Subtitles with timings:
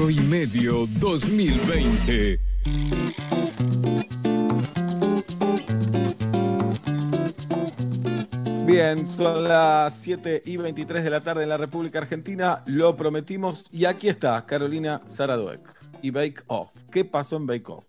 [0.00, 2.40] Cuatro y medio 2020.
[8.64, 13.66] Bien, son las 7 y 23 de la tarde en la República Argentina, lo prometimos
[13.70, 15.60] y aquí está Carolina Saraduec
[16.00, 16.70] y Bake Off.
[16.90, 17.84] ¿Qué pasó en Bake Off?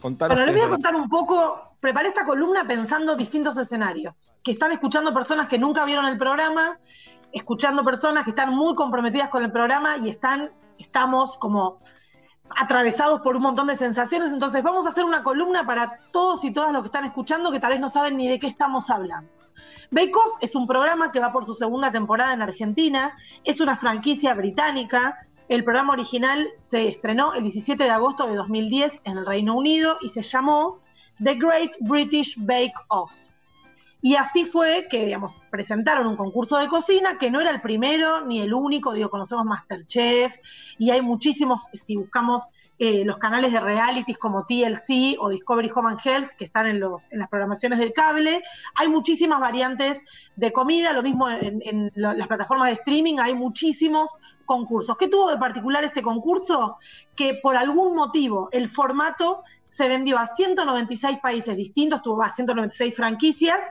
[0.00, 4.14] Contanos bueno, les voy a contar un poco, preparé esta columna pensando distintos escenarios,
[4.44, 6.78] que están escuchando personas que nunca vieron el programa,
[7.32, 11.80] escuchando personas que están muy comprometidas con el programa y están, estamos como
[12.56, 16.52] atravesados por un montón de sensaciones, entonces vamos a hacer una columna para todos y
[16.52, 19.30] todas los que están escuchando que tal vez no saben ni de qué estamos hablando.
[19.90, 23.76] Bake Off es un programa que va por su segunda temporada en Argentina, es una
[23.76, 25.16] franquicia británica.
[25.48, 29.98] El programa original se estrenó el 17 de agosto de 2010 en el Reino Unido
[30.00, 30.80] y se llamó
[31.22, 33.29] The Great British Bake Off.
[34.02, 38.24] Y así fue que, digamos, presentaron un concurso de cocina que no era el primero
[38.24, 40.36] ni el único, digo, conocemos Masterchef
[40.78, 45.90] y hay muchísimos, si buscamos eh, los canales de realities como TLC o Discovery Home
[45.90, 48.42] and Health que están en, los, en las programaciones del cable,
[48.74, 50.02] hay muchísimas variantes
[50.36, 54.96] de comida, lo mismo en, en las plataformas de streaming, hay muchísimos concursos.
[54.96, 56.78] ¿Qué tuvo de particular este concurso?
[57.14, 62.92] Que por algún motivo el formato se vendió a 196 países distintos, tuvo a 196
[62.92, 63.62] franquicias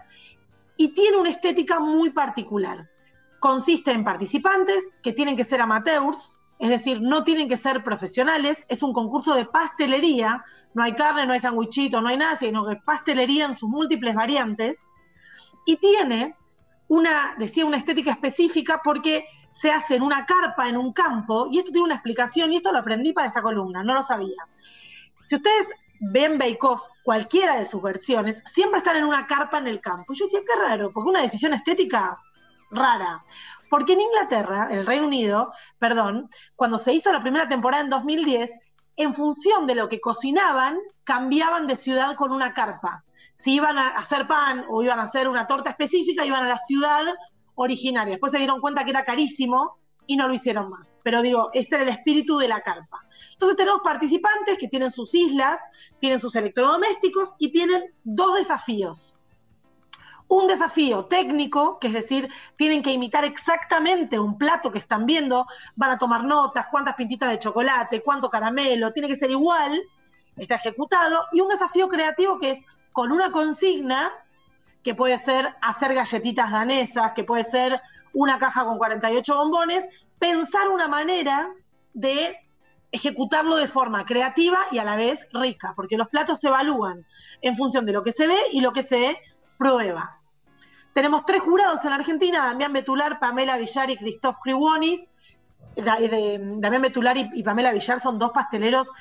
[0.77, 2.89] y tiene una estética muy particular.
[3.41, 8.65] Consiste en participantes que tienen que ser amateurs, es decir, no tienen que ser profesionales,
[8.69, 10.41] es un concurso de pastelería,
[10.73, 14.15] no hay carne, no hay sandwichito, no hay nada, sino que pastelería en sus múltiples
[14.15, 14.87] variantes,
[15.65, 16.33] y tiene
[16.87, 21.57] una, decía, una estética específica porque se hace en una carpa, en un campo, y
[21.59, 24.47] esto tiene una explicación, y esto lo aprendí para esta columna, no lo sabía.
[25.25, 25.67] Si ustedes
[25.99, 26.59] ven Bake
[27.03, 30.13] cualquiera de sus versiones, siempre están en una carpa en el campo.
[30.13, 32.17] Y yo decía, qué raro, porque una decisión estética
[32.71, 33.23] rara.
[33.69, 37.89] Porque en Inglaterra, en el Reino Unido, perdón, cuando se hizo la primera temporada en
[37.89, 38.51] 2010,
[38.95, 43.03] en función de lo que cocinaban, cambiaban de ciudad con una carpa.
[43.33, 46.57] Si iban a hacer pan o iban a hacer una torta específica, iban a la
[46.57, 47.05] ciudad
[47.55, 48.15] originaria.
[48.15, 49.77] Después se dieron cuenta que era carísimo
[50.09, 50.97] y no lo hicieron más.
[51.03, 53.05] Pero digo, ese era el espíritu de la carpa.
[53.33, 55.61] Entonces tenemos participantes que tienen sus islas,
[55.99, 59.15] tienen sus electrodomésticos y tienen dos desafíos.
[60.27, 65.45] Un desafío técnico, que es decir, tienen que imitar exactamente un plato que están viendo,
[65.75, 69.79] van a tomar notas, cuántas pintitas de chocolate, cuánto caramelo, tiene que ser igual,
[70.37, 74.11] está ejecutado, y un desafío creativo que es con una consigna
[74.89, 77.79] que puede ser hacer galletitas danesas, que puede ser
[78.11, 81.47] una caja con 48 bombones, pensar una manera
[81.93, 82.35] de
[82.91, 87.05] ejecutarlo de forma creativa y a la vez rica, porque los platos se evalúan
[87.43, 89.15] en función de lo que se ve y lo que se
[89.59, 90.19] prueba.
[90.95, 95.07] Tenemos tres jurados en Argentina, Damián Betular, Pamela Villar y Christoph Kriwonis.
[95.75, 98.91] Damián Betular y Pamela Villar son dos pasteleros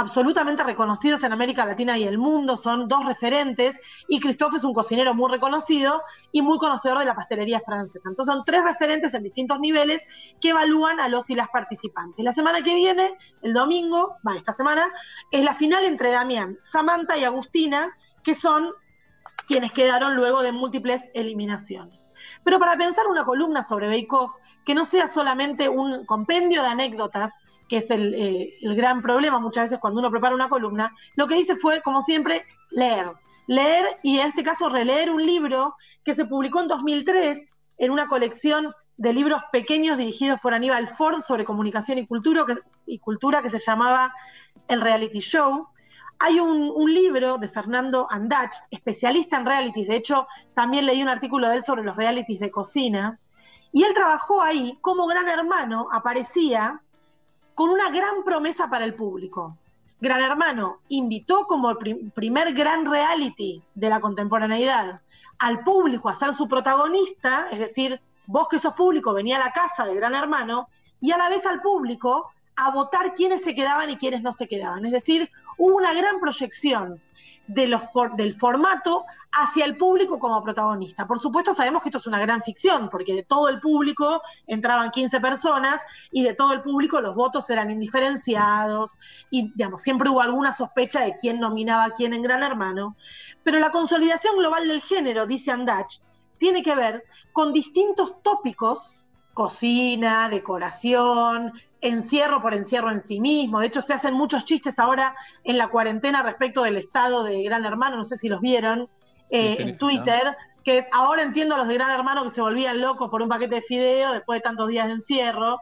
[0.00, 3.78] absolutamente reconocidos en América Latina y el mundo, son dos referentes,
[4.08, 6.02] y Christophe es un cocinero muy reconocido
[6.32, 8.08] y muy conocedor de la pastelería francesa.
[8.08, 10.02] Entonces son tres referentes en distintos niveles
[10.40, 12.24] que evalúan a los y las participantes.
[12.24, 14.86] La semana que viene, el domingo, va, esta semana,
[15.30, 18.70] es la final entre Damián, Samantha y Agustina, que son
[19.46, 22.08] quienes quedaron luego de múltiples eliminaciones.
[22.44, 24.32] Pero para pensar una columna sobre Bake Off,
[24.64, 27.32] que no sea solamente un compendio de anécdotas,
[27.70, 31.38] que es eh, el, gran problema muchas veces cuando uno prepara una columna, lo que
[31.38, 33.12] hice fue, como siempre, leer.
[33.46, 38.08] Leer y en este caso releer un libro que se publicó en 2003 en una
[38.08, 43.40] colección de libros pequeños dirigidos por Aníbal Ford sobre comunicación y cultura que, y cultura
[43.40, 44.12] que se llamaba
[44.66, 45.68] El Reality Show.
[46.18, 51.08] Hay un, un, libro de Fernando Andach, especialista en realities, de hecho también leí un
[51.08, 53.20] artículo de él sobre los realities de cocina,
[53.72, 56.82] y él trabajó ahí como gran hermano, aparecía
[57.60, 59.58] con una gran promesa para el público.
[60.00, 65.02] Gran Hermano invitó como el primer gran reality de la contemporaneidad
[65.38, 69.52] al público a ser su protagonista, es decir, vos que sos público venía a la
[69.52, 70.70] casa de Gran Hermano,
[71.02, 72.30] y a la vez al público
[72.60, 74.84] a votar quiénes se quedaban y quiénes no se quedaban.
[74.84, 77.00] Es decir, hubo una gran proyección
[77.46, 77.74] del
[78.34, 81.06] formato hacia el público como protagonista.
[81.06, 84.90] Por supuesto sabemos que esto es una gran ficción, porque de todo el público entraban
[84.90, 85.80] 15 personas
[86.12, 88.92] y de todo el público los votos eran indiferenciados
[89.30, 92.94] y, digamos, siempre hubo alguna sospecha de quién nominaba a quién en Gran Hermano.
[93.42, 96.00] Pero la consolidación global del género, dice Andach,
[96.36, 98.98] tiene que ver con distintos tópicos
[99.34, 103.60] cocina, decoración, encierro por encierro en sí mismo.
[103.60, 107.64] De hecho, se hacen muchos chistes ahora en la cuarentena respecto del estado de Gran
[107.64, 108.88] Hermano, no sé si los vieron
[109.30, 112.80] eh, en Twitter, que es, ahora entiendo a los de Gran Hermano que se volvían
[112.80, 115.58] locos por un paquete de fideo después de tantos días de encierro.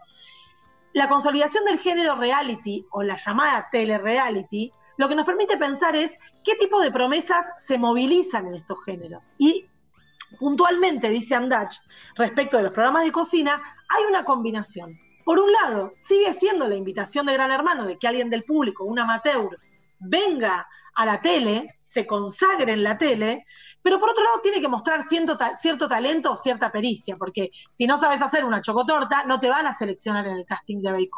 [0.93, 6.19] la consolidación del género reality o la llamada telereality lo que nos permite pensar es
[6.45, 9.31] qué tipo de promesas se movilizan en estos géneros.
[9.39, 9.67] Y
[10.39, 11.73] puntualmente, dice Andach,
[12.17, 14.99] respecto de los programas de cocina, hay una combinación.
[15.29, 18.85] Por un lado, sigue siendo la invitación de Gran Hermano de que alguien del público,
[18.85, 19.59] un amateur,
[19.99, 23.45] venga a la tele, se consagre en la tele,
[23.83, 27.87] pero por otro lado tiene que mostrar cierto, cierto talento o cierta pericia, porque si
[27.87, 31.11] no sabes hacer una chocotorta, no te van a seleccionar en el casting de Bake.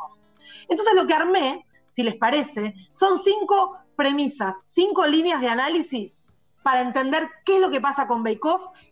[0.69, 6.27] Entonces lo que armé si les parece, son cinco premisas, cinco líneas de análisis
[6.65, 8.41] para entender qué es lo que pasa con Bake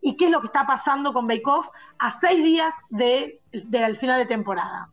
[0.01, 1.43] y qué es lo que está pasando con Bake
[1.99, 4.93] a seis días del de, final de temporada.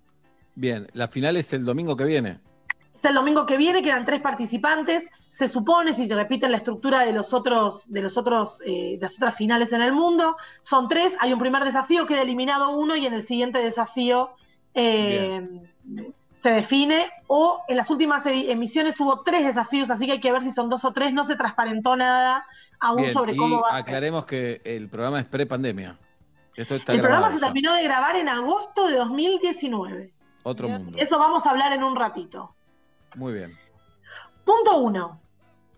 [0.56, 2.40] Bien, la final es el domingo que viene.
[2.96, 5.10] Es el domingo que viene, quedan tres participantes.
[5.30, 9.00] Se supone, si se repite la estructura de los otros, de los otros, eh, de
[9.02, 11.16] las otras finales en el mundo, son tres.
[11.20, 14.32] Hay un primer desafío, queda eliminado uno, y en el siguiente desafío
[14.74, 15.46] eh,
[16.34, 20.42] se define, o en las últimas emisiones hubo tres desafíos, así que hay que ver
[20.42, 22.46] si son dos o tres, no se transparentó nada
[22.80, 23.82] aún sobre cómo va a ser.
[23.82, 25.98] Aclaremos que el programa es pre-pandemia.
[26.56, 30.15] el programa se terminó de grabar en agosto de 2019.
[30.46, 31.00] Otro mundo.
[31.02, 32.54] Eso vamos a hablar en un ratito.
[33.16, 33.58] Muy bien.
[34.46, 35.20] Punto uno.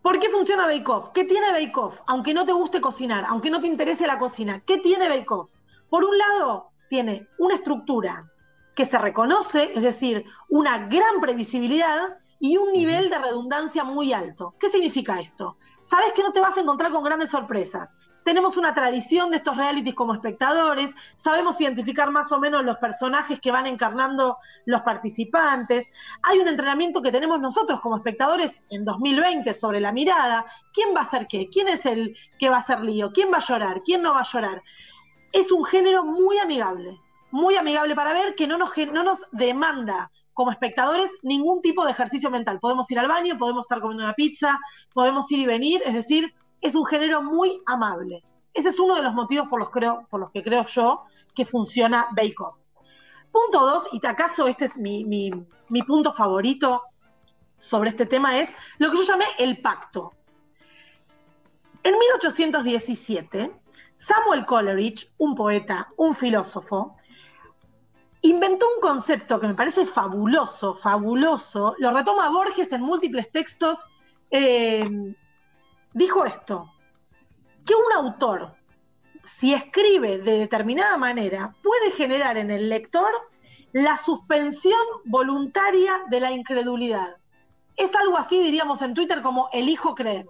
[0.02, 1.10] ¿Por qué funciona Bake Off?
[1.14, 2.02] ¿Qué tiene Bake Off?
[2.06, 5.52] Aunque no te guste cocinar, aunque no te interese la cocina, ¿qué tiene Bake Off?
[5.90, 8.30] Por un lado, tiene una estructura
[8.76, 14.54] que se reconoce, es decir, una gran previsibilidad y un nivel de redundancia muy alto.
[14.60, 15.58] ¿Qué significa esto?
[15.82, 17.96] Sabes que no te vas a encontrar con grandes sorpresas.
[18.28, 23.40] Tenemos una tradición de estos realities como espectadores, sabemos identificar más o menos los personajes
[23.40, 24.36] que van encarnando
[24.66, 25.90] los participantes.
[26.24, 30.44] Hay un entrenamiento que tenemos nosotros como espectadores en 2020 sobre la mirada.
[30.74, 31.48] ¿Quién va a ser qué?
[31.48, 33.14] ¿Quién es el que va a ser lío?
[33.14, 33.82] ¿Quién va a llorar?
[33.86, 34.62] ¿Quién no va a llorar?
[35.32, 37.00] Es un género muy amigable,
[37.32, 41.92] muy amigable para ver, que no nos, no nos demanda como espectadores ningún tipo de
[41.92, 42.60] ejercicio mental.
[42.60, 44.60] Podemos ir al baño, podemos estar comiendo una pizza,
[44.94, 48.24] podemos ir y venir, es decir, es un género muy amable.
[48.54, 51.04] Ese es uno de los motivos por los, que creo yo
[51.36, 52.36] que funciona Bake.
[53.32, 55.30] Punto dos, y acaso este es mi, mi,
[55.70, 56.84] mi punto favorito
[57.58, 60.14] sobre este tema, es lo que yo llamé el pacto.
[61.84, 63.52] En 1817,
[63.96, 66.98] Samuel Coleridge, un poeta, un filósofo,
[68.22, 73.86] inventó un concepto que me parece fabuloso, fabuloso, lo retoma Borges en múltiples textos,
[74.32, 74.90] eh,
[75.98, 76.72] dijo esto,
[77.66, 78.54] que un autor,
[79.26, 83.10] si escribe de determinada manera, puede generar en el lector
[83.74, 87.18] la suspensión voluntaria de la incredulidad.
[87.76, 90.28] Es algo así, diríamos en Twitter, como elijo creer.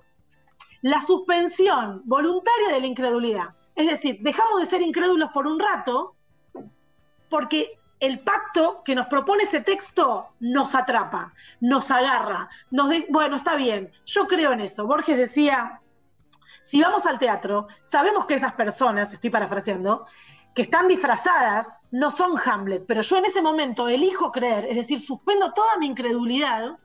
[0.81, 3.55] La suspensión voluntaria de la incredulidad.
[3.75, 6.15] Es decir, dejamos de ser incrédulos por un rato
[7.29, 13.55] porque el pacto que nos propone ese texto nos atrapa, nos agarra, nos bueno, está
[13.55, 14.85] bien, yo creo en eso.
[14.85, 15.81] Borges decía,
[16.61, 20.05] si vamos al teatro, sabemos que esas personas, estoy parafraseando,
[20.53, 24.99] que están disfrazadas, no son Hamlet, pero yo en ese momento elijo creer, es decir,
[24.99, 26.77] suspendo toda mi incredulidad,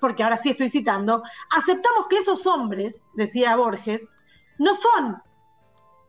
[0.00, 1.22] porque ahora sí estoy citando,
[1.56, 4.08] aceptamos que esos hombres, decía Borges,
[4.58, 5.22] no son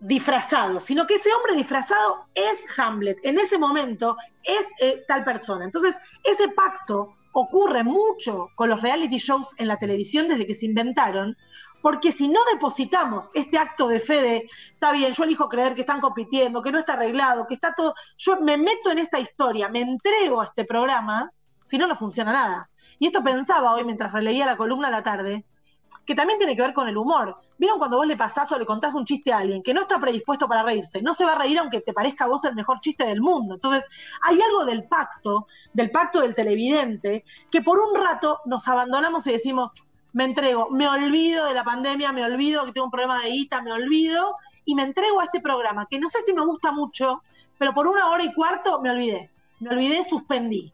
[0.04, 5.64] disfrazado, sino que ese hombre disfrazado es Hamlet, en ese momento es eh, tal persona.
[5.64, 10.66] Entonces, ese pacto ocurre mucho con los reality shows en la televisión desde que se
[10.66, 11.38] inventaron,
[11.82, 15.82] porque si no depositamos este acto de fe de, está bien, yo elijo creer que
[15.82, 19.70] están compitiendo, que no está arreglado, que está todo, yo me meto en esta historia,
[19.70, 21.32] me entrego a este programa,
[21.66, 22.70] si no, no funciona nada.
[23.00, 25.46] Y esto pensaba hoy mientras releía la columna a la tarde,
[26.06, 27.38] que también tiene que ver con el humor.
[27.58, 30.00] ¿Vieron cuando vos le pasás o le contás un chiste a alguien que no está
[30.00, 31.02] predispuesto para reírse?
[31.02, 33.56] No se va a reír aunque te parezca a vos el mejor chiste del mundo.
[33.56, 33.88] Entonces,
[34.22, 39.34] hay algo del pacto, del pacto del televidente, que por un rato nos abandonamos y
[39.34, 39.72] decimos,
[40.14, 43.62] me entrego, me olvido de la pandemia, me olvido que tengo un problema de guita,
[43.62, 47.24] me olvido y me entrego a este programa, que no sé si me gusta mucho,
[47.58, 49.32] pero por una hora y cuarto me olvidé.
[49.60, 50.74] Me olvidé, suspendí.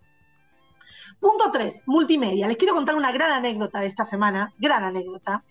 [1.19, 2.47] Punto 3, multimedia.
[2.47, 5.43] Les quiero contar una gran anécdota de esta semana, gran anécdota.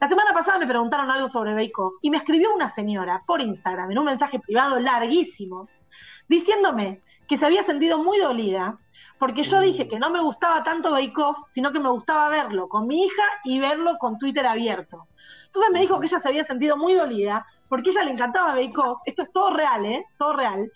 [0.00, 3.40] La semana pasada me preguntaron algo sobre Bake Off y me escribió una señora por
[3.40, 5.68] Instagram en un mensaje privado larguísimo,
[6.26, 8.80] diciéndome que se había sentido muy dolida
[9.16, 12.68] porque yo dije que no me gustaba tanto Bake Off, sino que me gustaba verlo
[12.68, 15.06] con mi hija y verlo con Twitter abierto.
[15.46, 18.56] Entonces me dijo que ella se había sentido muy dolida porque a ella le encantaba
[18.56, 20.04] Bake Off, esto es todo real, ¿eh?
[20.18, 20.68] Todo real,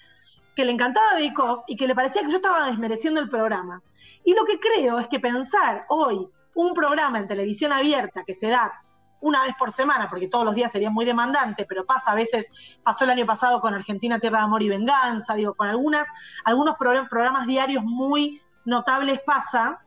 [0.55, 3.83] que le encantaba Bake Off y que le parecía que yo estaba desmereciendo el programa.
[4.27, 8.49] Y lo que creo es que pensar hoy un programa en televisión abierta que se
[8.49, 8.83] da
[9.21, 12.51] una vez por semana, porque todos los días sería muy demandante, pero pasa a veces,
[12.83, 16.09] pasó el año pasado con Argentina Tierra de Amor y Venganza, digo, con algunas,
[16.45, 19.81] algunos programas diarios muy notables pasa.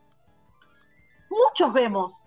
[1.29, 2.23] Muchos vemos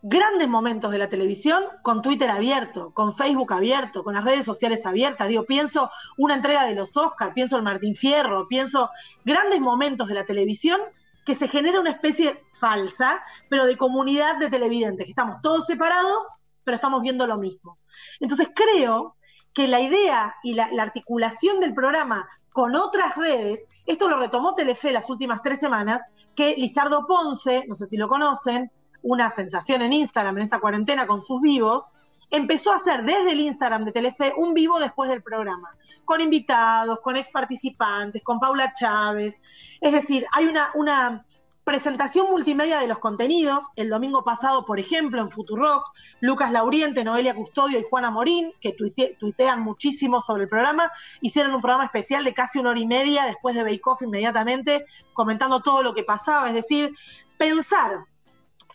[0.00, 4.86] grandes momentos de la televisión con Twitter abierto, con Facebook abierto, con las redes sociales
[4.86, 5.26] abiertas.
[5.26, 8.90] Digo, pienso una entrega de los Oscars, pienso el Martín Fierro, pienso
[9.24, 10.80] grandes momentos de la televisión
[11.28, 13.20] que se genera una especie falsa,
[13.50, 16.26] pero de comunidad de televidentes, que estamos todos separados,
[16.64, 17.76] pero estamos viendo lo mismo.
[18.18, 19.14] Entonces creo
[19.52, 24.54] que la idea y la, la articulación del programa con otras redes, esto lo retomó
[24.54, 26.00] Telefe las últimas tres semanas,
[26.34, 31.06] que Lizardo Ponce, no sé si lo conocen, una sensación en Instagram en esta cuarentena
[31.06, 31.92] con sus vivos,
[32.30, 37.00] empezó a hacer desde el Instagram de Telefe un vivo después del programa, con invitados,
[37.00, 39.40] con ex participantes, con Paula Chávez.
[39.80, 41.24] Es decir, hay una,
[41.64, 43.62] presentación multimedia de los contenidos.
[43.76, 45.84] El domingo pasado, por ejemplo, en Futurock,
[46.20, 51.60] Lucas Lauriente, Noelia Custodio y Juana Morín, que tuitean muchísimo sobre el programa, hicieron un
[51.60, 55.82] programa especial de casi una hora y media después de Bake Off inmediatamente, comentando todo
[55.82, 56.48] lo que pasaba.
[56.48, 56.90] Es decir,
[57.36, 57.98] pensar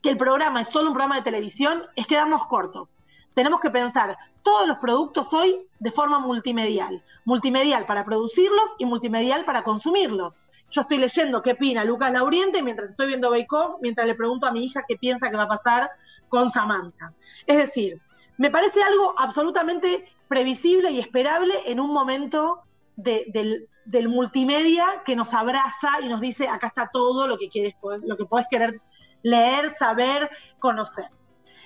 [0.03, 2.95] que el programa es solo un programa de televisión es quedarnos cortos.
[3.33, 7.03] Tenemos que pensar todos los productos hoy de forma multimedial.
[7.25, 10.43] Multimedial para producirlos y multimedial para consumirlos.
[10.69, 13.47] Yo estoy leyendo qué opina Lucas Lauriente mientras estoy viendo Bake
[13.81, 15.89] mientras le pregunto a mi hija qué piensa que va a pasar
[16.29, 17.13] con Samantha.
[17.45, 18.01] Es decir,
[18.37, 22.61] me parece algo absolutamente previsible y esperable en un momento
[22.95, 27.75] del, del, multimedia que nos abraza y nos dice acá está todo lo que quieres,
[28.03, 28.81] lo que podés querer
[29.21, 31.05] leer, saber, conocer.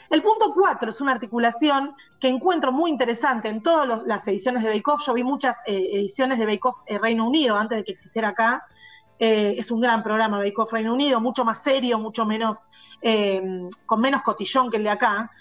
[0.10, 4.70] El punto cuatro es una articulación que encuentro muy interesante en todas las ediciones de
[4.70, 5.06] Bake Off.
[5.06, 8.30] Yo vi muchas eh, ediciones de Bake Off eh, Reino Unido antes de que existiera
[8.30, 8.66] acá.
[9.20, 12.68] Eh, es un gran programa Bake Off Reino Unido, mucho más serio, mucho menos,
[13.86, 15.32] con menos cotillón que el de acá.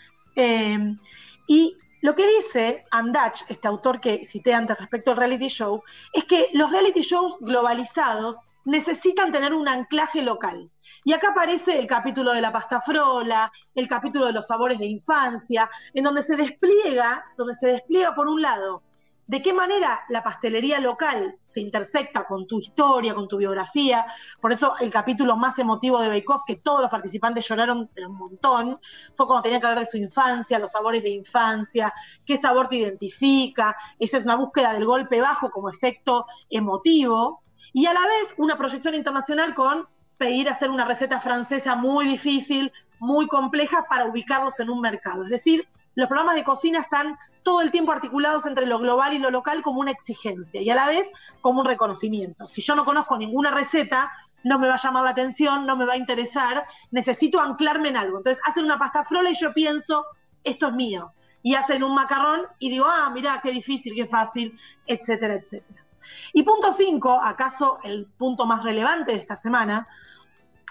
[1.46, 5.82] y lo que dice Andach, este autor que cité antes respecto al reality show,
[6.12, 10.70] es que los reality shows globalizados necesitan tener un anclaje local.
[11.04, 14.86] Y acá aparece el capítulo de la pasta frola, el capítulo de los sabores de
[14.86, 18.82] infancia, en donde se despliega, donde se despliega por un lado
[19.26, 24.06] de qué manera la pastelería local se intersecta con tu historia, con tu biografía.
[24.40, 28.80] Por eso el capítulo más emotivo de Bake que todos los participantes lloraron un montón,
[29.14, 31.92] fue cuando tenían que hablar de su infancia, los sabores de infancia,
[32.24, 33.76] qué sabor te identifica.
[33.98, 37.42] Esa es una búsqueda del golpe bajo como efecto emotivo.
[37.72, 39.86] Y a la vez una proyección internacional con
[40.18, 45.24] pedir hacer una receta francesa muy difícil, muy compleja para ubicarlos en un mercado.
[45.24, 49.18] Es decir, los programas de cocina están todo el tiempo articulados entre lo global y
[49.18, 51.10] lo local como una exigencia y a la vez
[51.40, 52.48] como un reconocimiento.
[52.48, 54.10] Si yo no conozco ninguna receta,
[54.44, 57.96] no me va a llamar la atención, no me va a interesar, necesito anclarme en
[57.96, 58.18] algo.
[58.18, 60.04] Entonces hacen una pasta frola y yo pienso,
[60.44, 61.12] esto es mío.
[61.42, 65.85] Y hacen un macarrón y digo, ah, mira, qué difícil, qué fácil, etcétera, etcétera.
[66.32, 69.86] Y punto cinco, acaso el punto más relevante de esta semana,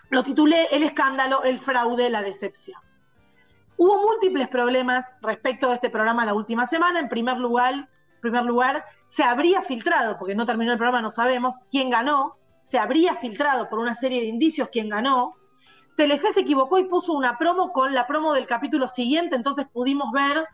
[0.09, 2.79] lo titulé El escándalo, el fraude, la decepción.
[3.77, 6.99] Hubo múltiples problemas respecto de este programa la última semana.
[6.99, 7.89] En primer lugar,
[8.21, 12.79] primer lugar, se habría filtrado, porque no terminó el programa, no sabemos quién ganó, se
[12.79, 15.35] habría filtrado por una serie de indicios quién ganó.
[15.95, 20.11] Telefe se equivocó y puso una promo con la promo del capítulo siguiente, entonces pudimos
[20.11, 20.45] ver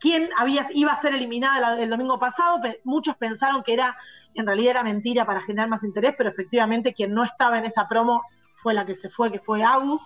[0.00, 0.30] quién
[0.74, 2.60] iba a ser eliminada el domingo pasado.
[2.84, 3.96] Muchos pensaron que era,
[4.34, 7.86] en realidad era mentira para generar más interés, pero efectivamente quien no estaba en esa
[7.86, 8.22] promo
[8.54, 10.02] fue la que se fue, que fue Agus.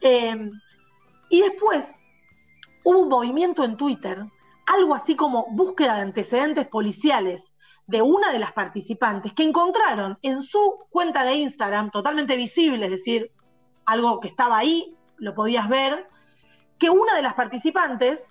[0.00, 0.50] Eh,
[1.30, 1.98] y después
[2.84, 4.24] hubo un movimiento en Twitter,
[4.66, 7.52] algo así como búsqueda de antecedentes policiales
[7.86, 12.90] de una de las participantes que encontraron en su cuenta de Instagram, totalmente visible, es
[12.90, 13.32] decir,
[13.86, 16.06] algo que estaba ahí, lo podías ver,
[16.78, 18.30] que una de las participantes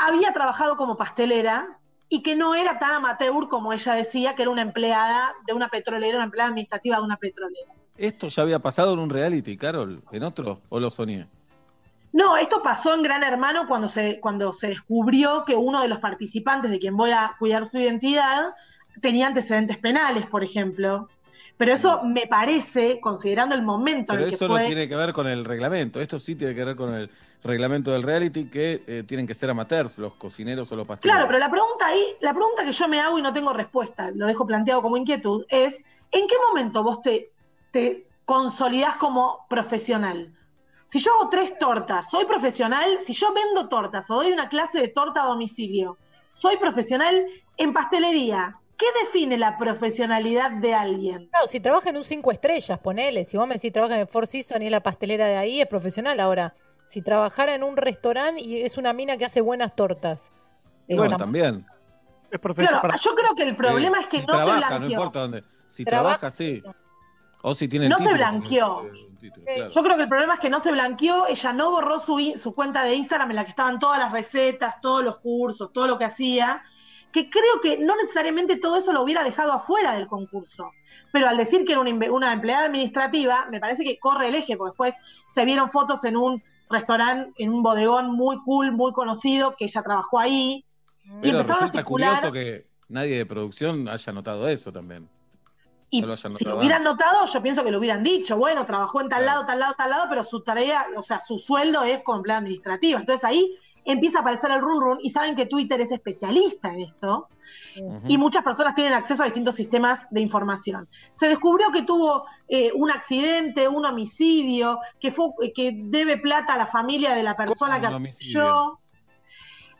[0.00, 1.78] había trabajado como pastelera
[2.08, 5.68] y que no era tan amateur como ella decía, que era una empleada de una
[5.68, 7.72] petrolera, una empleada administrativa de una petrolera.
[7.96, 10.02] ¿Esto ya había pasado en un reality, Carol?
[10.10, 10.60] ¿En otro?
[10.70, 11.28] ¿O lo soñé?
[12.12, 15.98] No, esto pasó en Gran Hermano cuando se, cuando se descubrió que uno de los
[15.98, 18.54] participantes de quien voy a cuidar su identidad
[19.00, 21.08] tenía antecedentes penales, por ejemplo.
[21.56, 25.12] Pero eso me parece, considerando el momento en el que eso no tiene que ver
[25.12, 26.00] con el reglamento.
[26.00, 27.10] Esto sí tiene que ver con el
[27.42, 31.16] reglamento del reality que eh, tienen que ser amateurs, los cocineros o los pasteleros.
[31.16, 34.10] Claro, pero la pregunta ahí, la pregunta que yo me hago y no tengo respuesta,
[34.14, 37.32] lo dejo planteado como inquietud, es ¿en qué momento vos te,
[37.70, 40.34] te consolidás como profesional?
[40.88, 42.98] Si yo hago tres tortas, ¿soy profesional?
[43.00, 45.98] Si yo vendo tortas o doy una clase de torta a domicilio,
[46.32, 47.24] ¿soy profesional
[47.56, 48.56] en pastelería?
[48.76, 51.28] ¿Qué define la profesionalidad de alguien?
[51.28, 53.24] Claro, si trabaja en un cinco estrellas, ponele.
[53.24, 55.60] Si vos me decís trabaja en el Four Seasons y es la pastelera de ahí,
[55.60, 56.54] es profesional ahora.
[56.90, 60.32] Si trabajara en un restaurante y es una mina que hace buenas tortas.
[60.88, 61.64] Y bueno, también.
[62.32, 64.78] Es claro, yo creo que el problema es que no se blanqueó.
[64.80, 65.44] No importa dónde.
[65.68, 66.60] Si trabaja, sí.
[67.42, 68.90] O si tiene no se blanqueó.
[69.70, 71.28] Yo creo que el problema es que no se blanqueó.
[71.28, 74.80] Ella no borró su, su cuenta de Instagram en la que estaban todas las recetas,
[74.80, 76.60] todos los cursos, todo lo que hacía.
[77.12, 80.72] Que creo que no necesariamente todo eso lo hubiera dejado afuera del concurso.
[81.12, 84.56] Pero al decir que era una, una empleada administrativa, me parece que corre el eje,
[84.56, 84.96] porque después
[85.28, 89.82] se vieron fotos en un restaurante, en un bodegón muy cool, muy conocido, que ella
[89.82, 90.64] trabajó ahí.
[91.22, 92.14] y empezaron a circular.
[92.20, 95.08] curioso que nadie de producción haya notado eso también.
[95.92, 96.04] Y
[96.38, 99.44] si lo hubieran notado, yo pienso que lo hubieran dicho, bueno, trabajó en tal lado,
[99.44, 103.00] tal lado, tal lado, pero su tarea, o sea, su sueldo es con plan administrativa.
[103.00, 103.56] Entonces ahí
[103.92, 107.28] empieza a aparecer el run run y saben que Twitter es especialista en esto
[108.06, 110.88] y muchas personas tienen acceso a distintos sistemas de información.
[111.12, 116.58] Se descubrió que tuvo eh, un accidente, un homicidio, que, fue, que debe plata a
[116.58, 118.78] la familia de la persona que apoyó.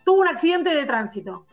[0.05, 1.47] Tuvo un accidente de tránsito.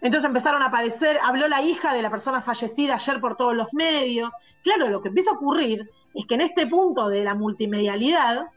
[0.00, 3.72] Entonces empezaron a aparecer, habló la hija de la persona fallecida ayer por todos los
[3.72, 4.32] medios.
[4.62, 8.48] Claro, lo que empieza a ocurrir es que en este punto de la multimedialidad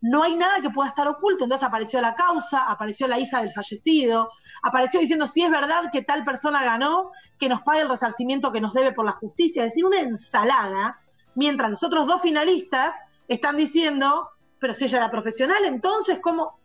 [0.00, 1.44] no hay nada que pueda estar oculto.
[1.44, 4.30] Entonces apareció la causa, apareció la hija del fallecido,
[4.62, 8.60] apareció diciendo si es verdad que tal persona ganó, que nos pague el resarcimiento que
[8.60, 9.64] nos debe por la justicia.
[9.64, 11.00] Es decir, una ensalada,
[11.34, 12.94] mientras los otros dos finalistas
[13.28, 14.28] están diciendo,
[14.58, 16.58] pero si ella era profesional, entonces, ¿cómo?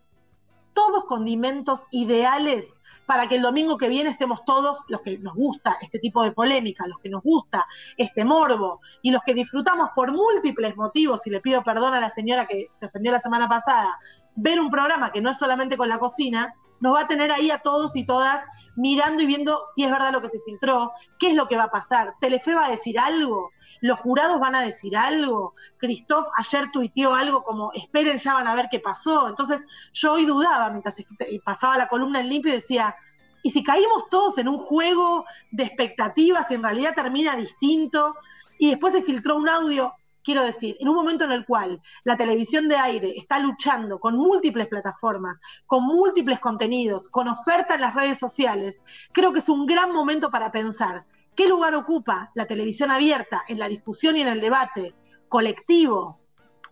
[0.76, 5.78] Todos condimentos ideales para que el domingo que viene estemos todos los que nos gusta
[5.82, 7.66] este tipo de polémica, los que nos gusta
[7.98, 12.10] este morbo y los que disfrutamos por múltiples motivos, y le pido perdón a la
[12.10, 13.98] señora que se ofendió la semana pasada,
[14.36, 17.52] ver un programa que no es solamente con la cocina, nos va a tener ahí
[17.52, 18.44] a todos y todas
[18.76, 21.66] mirando y viendo si es verdad lo que se filtró, qué es lo que va
[21.66, 22.16] a pasar.
[22.20, 23.52] Telefe va a decir algo,
[23.82, 25.56] los jurados van a decir algo.
[25.78, 29.30] Christoph ayer tuiteó algo como, esperen, ya van a ver qué pasó.
[29.30, 30.98] Entonces yo hoy dudaba mientras
[31.44, 32.96] pasaba la columna en limpio y decía,
[33.44, 38.16] ¿y si caímos todos en un juego de expectativas y en realidad termina distinto?
[38.58, 39.94] Y después se filtró un audio,
[40.26, 44.18] Quiero decir, en un momento en el cual la televisión de aire está luchando con
[44.18, 49.68] múltiples plataformas, con múltiples contenidos, con oferta en las redes sociales, creo que es un
[49.68, 54.30] gran momento para pensar qué lugar ocupa la televisión abierta en la discusión y en
[54.30, 54.96] el debate
[55.30, 56.20] colectivo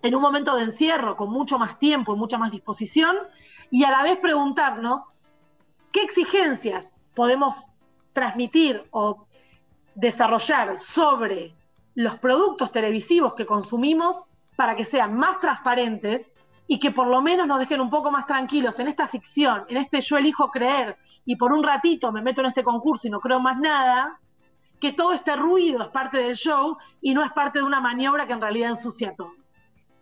[0.02, 3.16] en un momento de encierro, con mucho más tiempo y mucha más disposición,
[3.70, 5.12] y a la vez preguntarnos
[5.92, 7.68] qué exigencias podemos
[8.14, 9.28] transmitir o
[9.94, 11.54] desarrollar sobre
[11.96, 14.26] los productos televisivos que consumimos
[14.56, 16.34] para que sean más transparentes
[16.68, 19.78] y que por lo menos nos dejen un poco más tranquilos en esta ficción, en
[19.78, 23.20] este yo elijo creer y por un ratito me meto en este concurso y no
[23.20, 24.20] creo más nada,
[24.80, 28.26] que todo este ruido es parte del show y no es parte de una maniobra
[28.26, 29.34] que en realidad ensucia todo.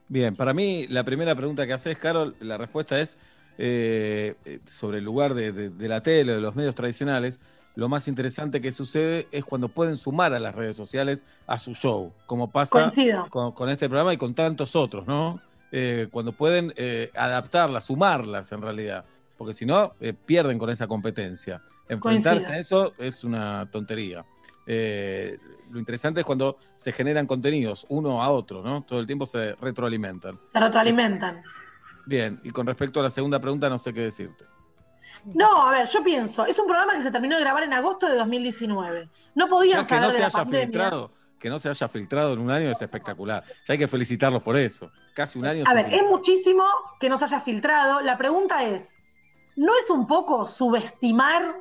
[0.07, 3.17] Bien, para mí la primera pregunta que haces, Carol, la respuesta es
[3.57, 7.39] eh, eh, sobre el lugar de, la tele, de los medios tradicionales
[7.75, 11.73] lo más interesante que sucede es cuando pueden sumar a las redes sociales a su
[11.73, 12.91] show, como pasa
[13.29, 15.39] con, este programa y con tantos otros, ¿no?
[15.71, 19.05] Eh, cuando pueden eh, adaptarlas, sumarlas en realidad,
[19.37, 21.61] porque si no, eh, pierden con esa competencia.
[21.87, 24.25] Enfrentarse a eso es una tontería.
[24.65, 28.83] lo interesante es cuando se generan contenidos uno a otro, ¿no?
[28.83, 30.37] Todo el tiempo se retroalimentan.
[30.51, 31.41] Se retroalimentan.
[32.05, 34.45] Bien, y con respecto a la segunda pregunta, no sé qué decirte.
[35.25, 38.07] No, a ver, yo pienso, es un programa que se terminó de grabar en agosto
[38.07, 39.09] de 2019.
[39.35, 42.69] No podían saber no se haya Filtrado, que no se haya filtrado en un año
[42.69, 43.43] es espectacular.
[43.67, 44.91] Ya hay que felicitarlos por eso.
[45.13, 45.63] Casi un año.
[45.67, 46.63] A ver, es muchísimo
[46.99, 48.01] que no se haya filtrado.
[48.01, 48.97] La pregunta es,
[49.55, 51.55] ¿no es un poco subestimar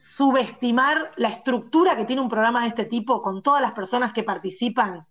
[0.00, 4.24] subestimar la estructura que tiene un programa de este tipo con todas las personas que
[4.24, 5.06] participan?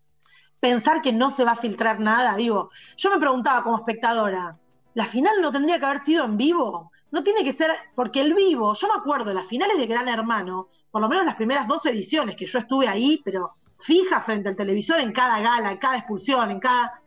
[0.60, 2.36] Pensar que no se va a filtrar nada.
[2.36, 4.58] Digo, yo me preguntaba como espectadora,
[4.94, 6.92] ¿la final no tendría que haber sido en vivo?
[7.12, 10.68] No tiene que ser, porque el vivo, yo me acuerdo, las finales de Gran Hermano,
[10.92, 14.56] por lo menos las primeras dos ediciones que yo estuve ahí, pero fija frente al
[14.56, 17.02] televisor en cada gala, en cada expulsión, en cada...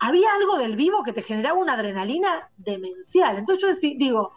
[0.00, 3.38] Había algo del vivo que te generaba una adrenalina demencial.
[3.38, 4.32] Entonces yo digo,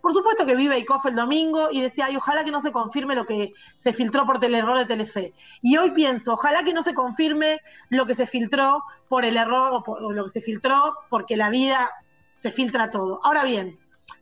[0.00, 3.14] por supuesto que vive Icof el domingo y decía, ay, ojalá que no se confirme
[3.14, 5.32] lo que se filtró por el error de Telefe.
[5.62, 9.84] Y hoy pienso, ojalá que no se confirme lo que se filtró por el error
[9.86, 11.90] o lo que se filtró porque la vida
[12.32, 13.20] se filtra todo.
[13.22, 13.78] Ahora bien,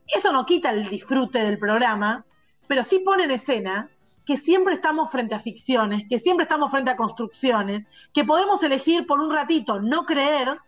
[0.07, 2.25] eso no quita el disfrute del programa,
[2.67, 3.91] pero sí pone en escena
[4.25, 9.07] que siempre estamos frente a ficciones, que siempre estamos frente a construcciones, que podemos elegir
[9.07, 10.59] por un ratito no creer,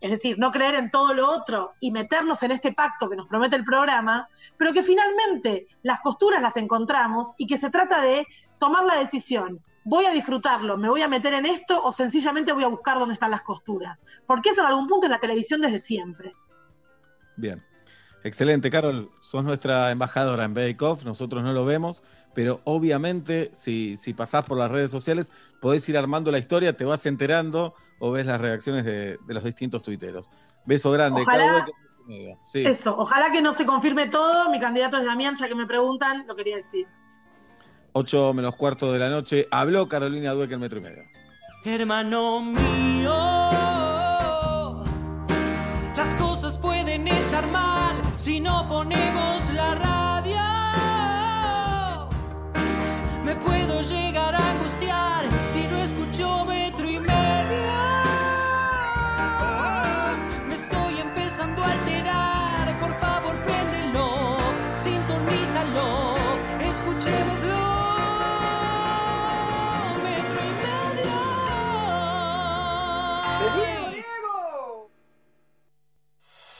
[0.00, 3.26] es decir, no creer en todo lo otro y meternos en este pacto que nos
[3.26, 8.26] promete el programa, pero que finalmente las costuras las encontramos y que se trata de
[8.58, 9.60] tomar la decisión.
[9.84, 10.76] ¿Voy a disfrutarlo?
[10.76, 11.82] ¿Me voy a meter en esto?
[11.82, 14.02] ¿O sencillamente voy a buscar dónde están las costuras?
[14.26, 16.34] Porque eso en algún punto es la televisión desde siempre.
[17.36, 17.64] Bien.
[18.24, 19.10] Excelente, Carol.
[19.20, 21.04] Sos nuestra embajadora en Bake Off.
[21.04, 22.02] Nosotros no lo vemos,
[22.34, 26.84] pero obviamente, si, si pasás por las redes sociales, podés ir armando la historia, te
[26.84, 30.28] vas enterando o ves las reacciones de, de los distintos tuiteros.
[30.66, 31.72] Beso grande, Ojalá- Carol.
[32.50, 32.64] Sí.
[32.66, 34.50] Eso, ojalá que no se confirme todo.
[34.50, 36.86] Mi candidato es Damián, ya que me preguntan, lo quería decir.
[37.92, 39.46] 8 menos cuarto de la noche.
[39.50, 41.02] Habló Carolina Dueck en Metro y Medio.
[41.64, 43.12] Hermano mío,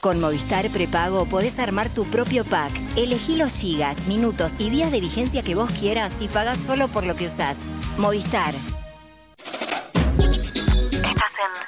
[0.01, 2.71] Con Movistar Prepago podés armar tu propio pack.
[2.97, 7.05] Elegí los gigas, minutos y días de vigencia que vos quieras y pagás solo por
[7.05, 7.57] lo que usás.
[7.99, 8.55] Movistar,